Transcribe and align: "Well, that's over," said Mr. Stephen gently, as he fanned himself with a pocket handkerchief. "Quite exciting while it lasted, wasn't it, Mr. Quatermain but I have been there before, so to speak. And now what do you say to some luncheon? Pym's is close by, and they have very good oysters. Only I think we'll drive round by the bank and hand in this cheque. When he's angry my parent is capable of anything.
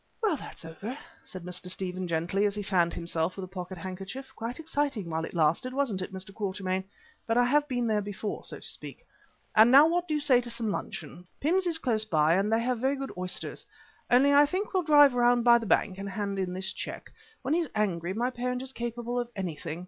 "Well, 0.23 0.35
that's 0.35 0.65
over," 0.65 0.97
said 1.23 1.43
Mr. 1.45 1.67
Stephen 1.69 2.07
gently, 2.07 2.47
as 2.47 2.55
he 2.55 2.63
fanned 2.63 2.95
himself 2.95 3.35
with 3.35 3.45
a 3.45 3.47
pocket 3.47 3.77
handkerchief. 3.77 4.33
"Quite 4.35 4.59
exciting 4.59 5.11
while 5.11 5.25
it 5.25 5.35
lasted, 5.35 5.75
wasn't 5.75 6.01
it, 6.01 6.11
Mr. 6.11 6.33
Quatermain 6.33 6.85
but 7.27 7.37
I 7.37 7.45
have 7.45 7.67
been 7.67 7.85
there 7.85 8.01
before, 8.01 8.43
so 8.43 8.57
to 8.57 8.67
speak. 8.67 9.05
And 9.55 9.69
now 9.69 9.85
what 9.87 10.07
do 10.07 10.15
you 10.15 10.19
say 10.19 10.41
to 10.41 10.49
some 10.49 10.71
luncheon? 10.71 11.27
Pym's 11.39 11.67
is 11.67 11.77
close 11.77 12.03
by, 12.05 12.33
and 12.33 12.51
they 12.51 12.61
have 12.61 12.79
very 12.79 12.95
good 12.95 13.11
oysters. 13.15 13.63
Only 14.09 14.33
I 14.33 14.47
think 14.47 14.73
we'll 14.73 14.81
drive 14.81 15.13
round 15.13 15.43
by 15.43 15.59
the 15.59 15.67
bank 15.67 15.99
and 15.99 16.09
hand 16.09 16.39
in 16.39 16.51
this 16.53 16.73
cheque. 16.73 17.11
When 17.43 17.53
he's 17.53 17.69
angry 17.75 18.15
my 18.15 18.31
parent 18.31 18.63
is 18.63 18.73
capable 18.73 19.19
of 19.19 19.29
anything. 19.35 19.79